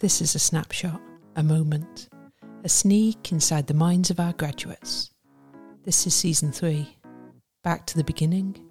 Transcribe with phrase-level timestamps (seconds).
[0.00, 1.00] This is a snapshot,
[1.34, 2.08] a moment,
[2.62, 5.10] a sneak inside the minds of our graduates.
[5.82, 6.96] This is season three.
[7.64, 8.64] Back to the beginning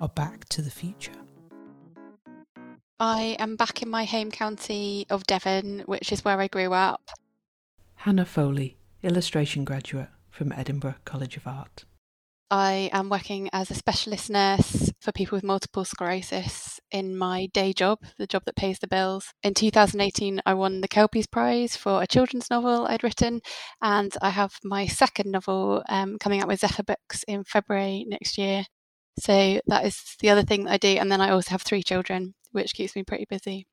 [0.00, 1.10] or back to the future?
[3.00, 7.10] I am back in my home county of Devon, which is where I grew up.
[7.96, 11.84] Hannah Foley, illustration graduate from Edinburgh College of Art.
[12.48, 17.72] I am working as a specialist nurse for people with multiple sclerosis in my day
[17.72, 19.32] job, the job that pays the bills.
[19.42, 23.40] In 2018, I won the Kelpies Prize for a children's novel I'd written,
[23.80, 28.36] and I have my second novel um, coming out with Zephyr Books in February next
[28.38, 28.64] year.
[29.18, 30.88] So that is the other thing that I do.
[30.88, 33.66] And then I also have three children, which keeps me pretty busy.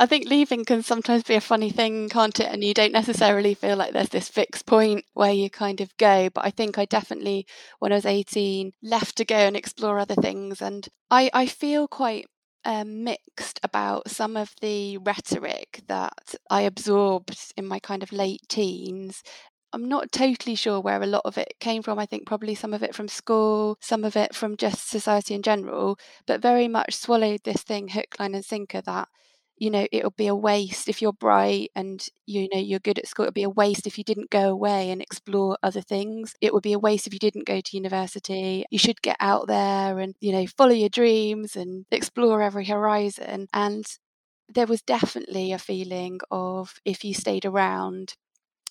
[0.00, 2.46] I think leaving can sometimes be a funny thing, can't it?
[2.46, 6.28] And you don't necessarily feel like there's this fixed point where you kind of go.
[6.30, 7.46] But I think I definitely,
[7.80, 10.62] when I was 18, left to go and explore other things.
[10.62, 12.26] And I, I feel quite
[12.64, 18.42] um, mixed about some of the rhetoric that I absorbed in my kind of late
[18.48, 19.24] teens.
[19.72, 21.98] I'm not totally sure where a lot of it came from.
[21.98, 25.42] I think probably some of it from school, some of it from just society in
[25.42, 29.08] general, but very much swallowed this thing hook, line, and sinker that
[29.60, 33.06] you know it'll be a waste if you're bright and you know you're good at
[33.06, 36.34] school it'll be a waste if you didn't go away and explore other things.
[36.40, 38.64] It would be a waste if you didn't go to university.
[38.70, 43.48] You should get out there and you know follow your dreams and explore every horizon.
[43.52, 43.86] And
[44.48, 48.14] there was definitely a feeling of if you stayed around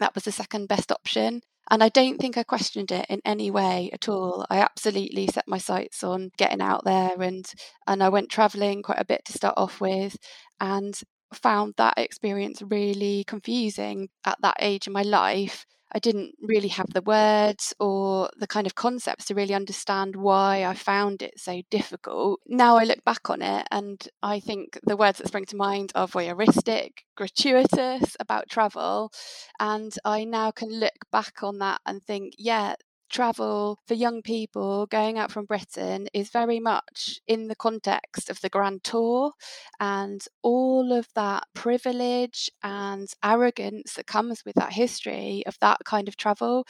[0.00, 3.50] that was the second best option and I don't think I questioned it in any
[3.50, 4.46] way at all.
[4.50, 7.50] I absolutely set my sights on getting out there and
[7.86, 10.16] and I went traveling quite a bit to start off with
[10.60, 10.98] and
[11.34, 15.66] found that experience really confusing at that age in my life.
[15.92, 20.64] I didn't really have the words or the kind of concepts to really understand why
[20.64, 22.40] I found it so difficult.
[22.46, 25.92] Now I look back on it and I think the words that spring to mind
[25.94, 29.10] are voyeuristic, gratuitous about travel.
[29.58, 32.74] And I now can look back on that and think, yeah,
[33.08, 38.40] travel for young people going out from Britain is very much in the context of
[38.40, 39.32] the Grand Tour
[39.80, 46.08] and all of that privilege and arrogance that comes with that history of that kind
[46.08, 46.66] of travel.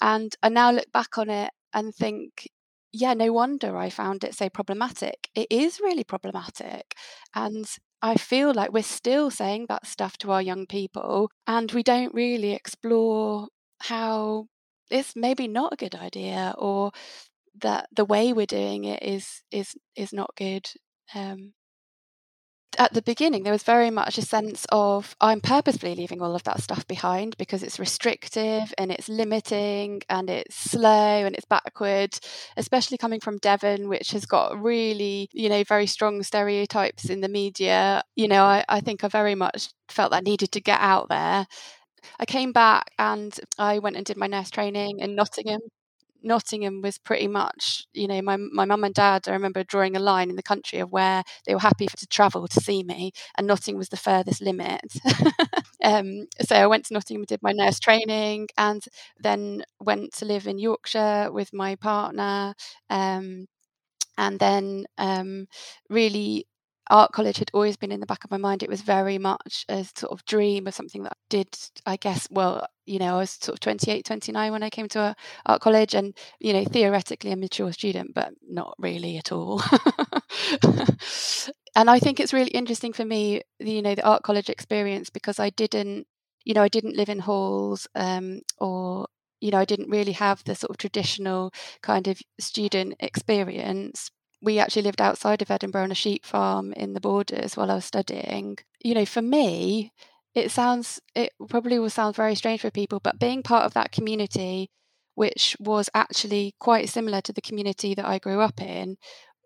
[0.00, 2.48] And I now look back on it and think,
[2.92, 5.28] yeah, no wonder I found it so problematic.
[5.34, 6.94] It is really problematic.
[7.34, 7.66] And
[8.00, 12.14] I feel like we're still saying that stuff to our young people, and we don't
[12.14, 13.48] really explore
[13.80, 14.46] how
[14.90, 16.92] it's maybe not a good idea or
[17.60, 20.68] that the way we're doing it is is is not good
[21.14, 21.52] um,
[22.76, 26.44] at the beginning there was very much a sense of i'm purposefully leaving all of
[26.44, 32.16] that stuff behind because it's restrictive and it's limiting and it's slow and it's backward
[32.56, 37.28] especially coming from devon which has got really you know very strong stereotypes in the
[37.28, 38.02] media.
[38.14, 41.46] You know i, I think i very much felt that needed to get out there
[42.20, 45.60] I came back and I went and did my nurse training in Nottingham.
[46.22, 49.28] Nottingham was pretty much, you know, my my mum and dad.
[49.28, 52.48] I remember drawing a line in the country of where they were happy to travel
[52.48, 54.80] to see me, and Nottingham was the furthest limit.
[55.84, 58.82] um, so I went to Nottingham, did my nurse training, and
[59.20, 62.54] then went to live in Yorkshire with my partner.
[62.90, 63.46] Um,
[64.16, 65.46] and then um,
[65.88, 66.46] really
[66.90, 68.62] art college had always been in the back of my mind.
[68.62, 71.48] It was very much a sort of dream of something that I did,
[71.86, 75.14] I guess, well, you know, I was sort of 28, 29 when I came to
[75.46, 79.62] art college and, you know, theoretically a mature student, but not really at all.
[81.76, 85.38] and I think it's really interesting for me, you know, the art college experience because
[85.38, 86.06] I didn't,
[86.44, 89.06] you know, I didn't live in halls um, or
[89.40, 94.10] you know, I didn't really have the sort of traditional kind of student experience,
[94.40, 97.74] we actually lived outside of Edinburgh on a sheep farm in the borders while I
[97.76, 98.58] was studying.
[98.82, 99.92] You know, for me,
[100.34, 103.92] it sounds, it probably will sound very strange for people, but being part of that
[103.92, 104.70] community,
[105.14, 108.96] which was actually quite similar to the community that I grew up in,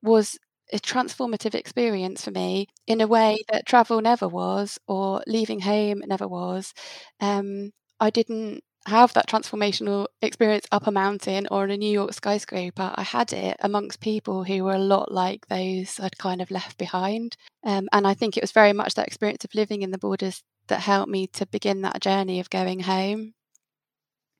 [0.03, 0.39] was
[0.73, 6.03] a transformative experience for me in a way that travel never was or leaving home
[6.07, 6.73] never was.
[7.21, 12.13] Um, I didn't have that transformational experience up a mountain or in a New York
[12.13, 12.93] skyscraper.
[12.95, 16.79] I had it amongst people who were a lot like those I'd kind of left
[16.79, 17.37] behind.
[17.65, 20.43] Um, and I think it was very much that experience of living in the borders
[20.69, 23.35] that helped me to begin that journey of going home.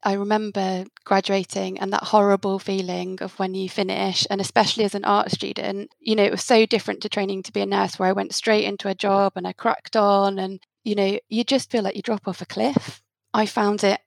[0.05, 5.05] I remember graduating and that horrible feeling of when you finish, and especially as an
[5.05, 8.09] art student, you know, it was so different to training to be a nurse where
[8.09, 11.71] I went straight into a job and I cracked on, and, you know, you just
[11.71, 13.01] feel like you drop off a cliff.
[13.33, 14.01] I found it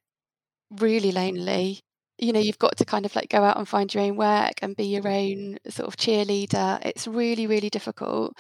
[0.72, 1.80] really lonely.
[2.18, 4.54] you know you've got to kind of like go out and find your own work
[4.62, 6.80] and be your own sort of cheerleader.
[6.86, 8.34] It's really really difficult.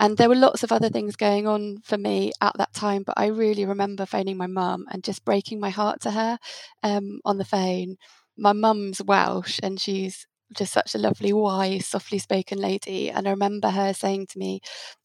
[0.00, 3.14] And there were lots of other things going on for me at that time but
[3.16, 6.38] i really remember phoning my mum and just breaking my heart to her
[6.82, 7.96] um, on the phone.
[8.36, 10.26] My mum's welsh and she's
[10.56, 14.60] just such a lovely wise softly spoken lady and i remember her saying to me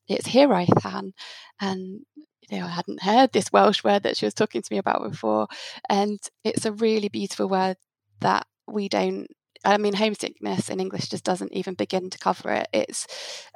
[0.07, 0.85] it's hiraeth
[1.61, 2.03] and
[2.49, 5.09] you know, I hadn't heard this Welsh word that she was talking to me about
[5.09, 5.47] before.
[5.89, 7.77] And it's a really beautiful word
[8.21, 9.27] that we don't
[9.65, 12.69] I mean, homesickness in English just doesn't even begin to cover it.
[12.71, 13.05] It's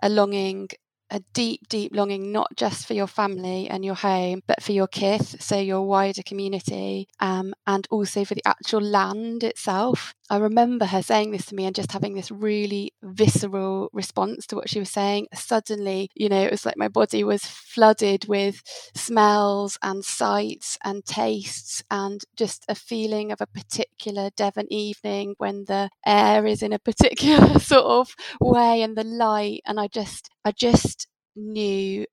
[0.02, 0.68] a longing
[1.14, 4.88] a deep, deep longing, not just for your family and your home, but for your
[4.88, 10.16] kith, so your wider community, um, and also for the actual land itself.
[10.30, 14.56] I remember her saying this to me and just having this really visceral response to
[14.56, 15.28] what she was saying.
[15.34, 18.62] Suddenly, you know, it was like my body was flooded with
[18.96, 25.66] smells and sights and tastes and just a feeling of a particular Devon evening when
[25.66, 29.62] the air is in a particular sort of way and the light.
[29.66, 32.06] And I just, I just knew,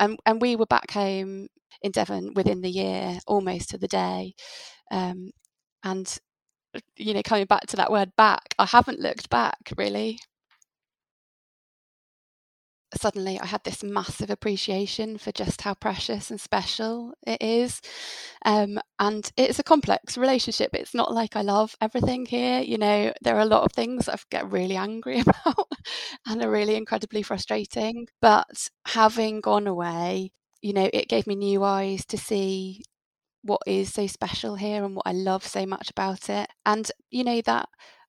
[0.00, 1.48] and, and we were back home
[1.82, 4.32] in Devon within the year, almost to the day.
[4.90, 5.30] Um,
[5.84, 6.18] and
[6.96, 10.18] you know, coming back to that word back, I haven't looked back really.
[13.00, 17.80] Suddenly, I had this massive appreciation for just how precious and special it is.
[18.44, 20.70] Um, and it's a complex relationship.
[20.74, 22.60] It's not like I love everything here.
[22.60, 25.68] You know, there are a lot of things I get really angry about
[26.26, 28.08] and are really incredibly frustrating.
[28.20, 32.82] But having gone away, you know, it gave me new eyes to see
[33.42, 36.48] what is so special here and what I love so much about it.
[36.66, 37.68] And, you know, that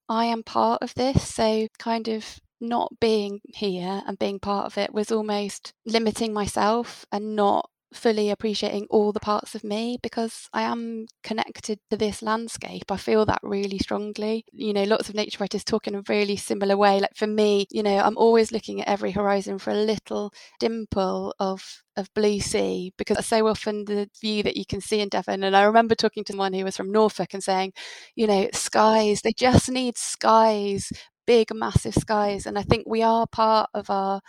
[0.10, 1.34] I am part of this.
[1.34, 7.06] So, kind of not being here and being part of it was almost limiting myself
[7.12, 12.22] and not fully appreciating all the parts of me because I am connected to this
[12.22, 12.92] landscape.
[12.92, 14.46] I feel that really strongly.
[14.54, 17.00] You know, lots of nature writers talk in a really similar way.
[17.00, 21.34] Like for me, you know, I'm always looking at every horizon for a little dimple
[21.40, 25.44] of of blue sea because so often the view that you can see in Devon
[25.44, 27.74] and I remember talking to one who was from Norfolk and saying
[28.16, 30.92] you know skies they just need skies
[31.28, 34.22] big massive skies and I think we are part of our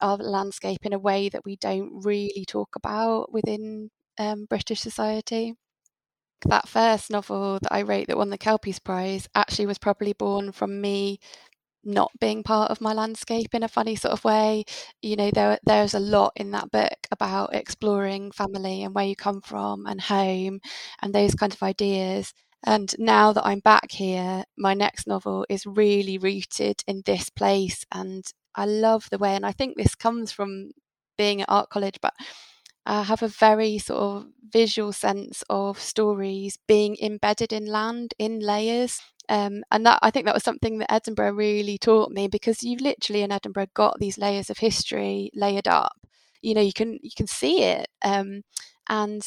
[0.00, 5.54] our landscape in a way that we don't really talk about within um, British society.
[6.46, 10.52] That first novel that I wrote that won the Kelpies Prize actually was probably born
[10.52, 11.18] from me
[11.84, 14.64] not being part of my landscape in a funny sort of way.
[15.02, 19.16] You know, there there's a lot in that book about exploring family and where you
[19.16, 20.60] come from and home
[21.02, 22.32] and those kind of ideas.
[22.66, 27.84] And now that I'm back here, my next novel is really rooted in this place
[27.92, 28.24] and
[28.58, 30.72] I love the way, and I think this comes from
[31.16, 32.14] being at art college, but
[32.86, 38.40] I have a very sort of visual sense of stories being embedded in land in
[38.40, 39.00] layers.
[39.28, 42.80] Um, and that I think that was something that Edinburgh really taught me because you've
[42.80, 45.92] literally in Edinburgh got these layers of history layered up.
[46.42, 48.42] You know, you can you can see it, um,
[48.88, 49.22] and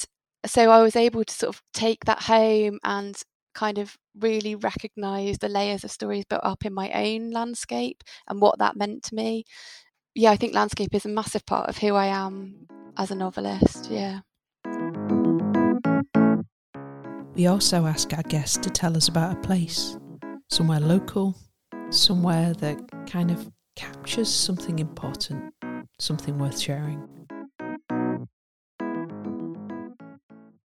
[0.45, 3.15] so I was able to sort of take that home and
[3.53, 8.41] kind of really recognize the layers of stories built up in my own landscape and
[8.41, 9.43] what that meant to me.
[10.15, 12.67] Yeah, I think landscape is a massive part of who I am
[12.97, 13.89] as a novelist.
[13.89, 14.21] Yeah.
[17.33, 19.97] We also ask our guests to tell us about a place,
[20.49, 21.37] somewhere local,
[21.89, 22.77] somewhere that
[23.07, 25.53] kind of captures something important,
[25.97, 27.07] something worth sharing.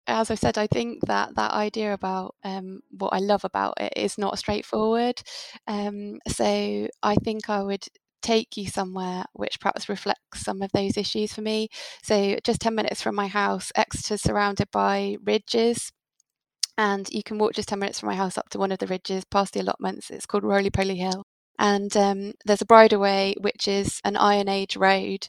[0.08, 3.94] As I said, I think that that idea about um, what I love about it
[3.96, 5.22] is not straightforward.
[5.68, 7.86] Um, so I think I would
[8.22, 11.70] take you somewhere which perhaps reflects some of those issues for me.
[12.04, 15.92] So just 10 minutes from my house, Exeter's surrounded by ridges.
[16.78, 18.88] And you can walk just 10 minutes from my house up to one of the
[18.88, 20.10] ridges past the allotments.
[20.10, 21.24] It's called Roly Poly Hill
[21.60, 25.28] and um, there's a bridleway which is an Iron Age road,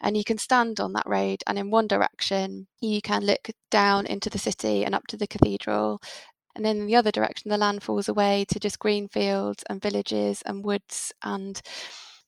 [0.00, 4.06] and you can stand on that road, and in one direction you can look down
[4.06, 6.00] into the city and up to the cathedral,
[6.56, 10.42] and in the other direction the land falls away to just green fields and villages
[10.46, 11.60] and woods and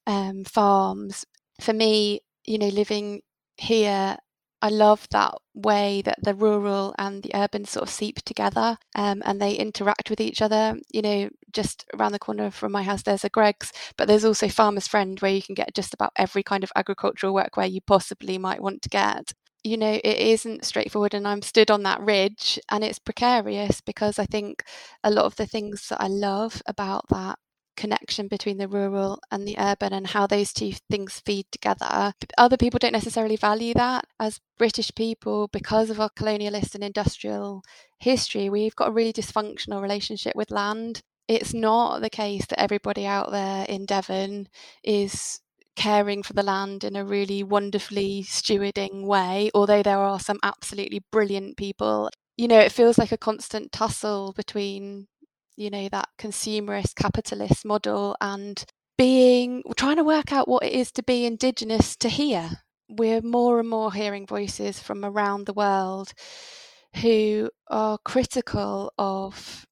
[0.06, 1.24] um, farms.
[1.60, 3.22] For me, you know, living
[3.56, 4.16] here
[4.60, 9.22] I love that way that the rural and the urban sort of seep together um,
[9.24, 10.76] and they interact with each other.
[10.92, 14.48] You know, just around the corner from my house, there's a Greggs, but there's also
[14.48, 17.80] Farmer's Friend where you can get just about every kind of agricultural work where you
[17.80, 19.32] possibly might want to get.
[19.64, 24.18] You know, it isn't straightforward, and I'm stood on that ridge and it's precarious because
[24.18, 24.62] I think
[25.02, 27.38] a lot of the things that I love about that
[27.78, 32.12] connection between the rural and the urban and how those two things feed together.
[32.36, 34.04] Other people don't necessarily value that.
[34.20, 37.62] As British people, because of our colonialist and industrial
[38.00, 41.02] history, we've got a really dysfunctional relationship with land.
[41.28, 44.48] It's not the case that everybody out there in Devon
[44.82, 45.40] is
[45.76, 51.04] caring for the land in a really wonderfully stewarding way, although there are some absolutely
[51.12, 52.10] brilliant people.
[52.36, 55.06] You know, it feels like a constant tussle between,
[55.56, 58.64] you know, that consumerist capitalist model and
[58.96, 62.62] being trying to work out what it is to be indigenous to here.
[62.88, 66.12] We're more and more hearing voices from around the world
[66.96, 69.66] who are critical of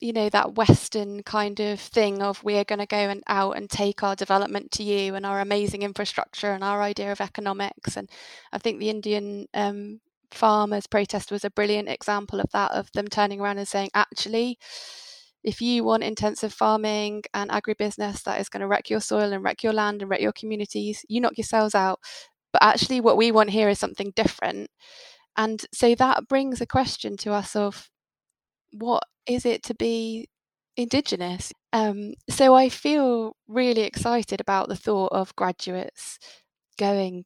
[0.00, 3.68] you know that western kind of thing of we're going to go and out and
[3.68, 8.10] take our development to you and our amazing infrastructure and our idea of economics and
[8.52, 13.08] i think the indian um, farmers protest was a brilliant example of that of them
[13.08, 14.58] turning around and saying actually
[15.42, 19.42] if you want intensive farming and agribusiness that is going to wreck your soil and
[19.42, 22.00] wreck your land and wreck your communities you knock yourselves out.
[22.52, 24.70] But actually what we want here is something different.
[25.36, 27.88] And so that brings a question to us of
[28.72, 30.28] what is it to be
[30.76, 31.52] Indigenous?
[31.72, 36.18] Um, so I feel really excited about the thought of graduates
[36.78, 37.24] going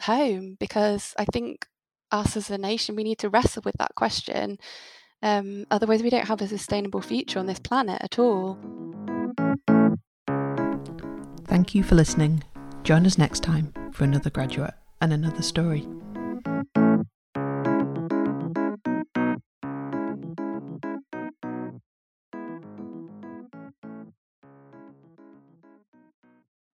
[0.00, 1.66] home because I think
[2.12, 4.58] us as a nation, we need to wrestle with that question.
[5.22, 8.58] Um, otherwise, we don't have a sustainable future on this planet at all.
[11.44, 12.44] Thank you for listening.
[12.84, 15.86] Join us next time for another graduate and another story.